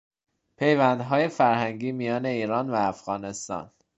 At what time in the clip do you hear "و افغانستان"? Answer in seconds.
2.69-3.71